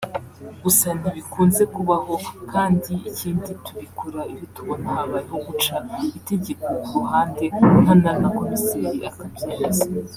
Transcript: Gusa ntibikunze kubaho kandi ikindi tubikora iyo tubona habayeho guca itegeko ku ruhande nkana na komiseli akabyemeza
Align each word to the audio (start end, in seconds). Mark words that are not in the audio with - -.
Gusa 0.63 0.87
ntibikunze 0.99 1.63
kubaho 1.75 2.13
kandi 2.51 2.91
ikindi 3.09 3.51
tubikora 3.65 4.21
iyo 4.33 4.45
tubona 4.55 4.85
habayeho 4.95 5.37
guca 5.47 5.75
itegeko 6.19 6.67
ku 6.83 6.89
ruhande 6.99 7.45
nkana 7.81 8.11
na 8.21 8.29
komiseli 8.37 8.97
akabyemeza 9.09 9.85